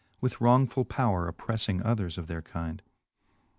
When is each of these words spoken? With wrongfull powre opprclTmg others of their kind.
With 0.19 0.37
wrongfull 0.41 0.85
powre 0.87 1.31
opprclTmg 1.31 1.83
others 1.85 2.17
of 2.17 2.25
their 2.25 2.41
kind. 2.41 2.81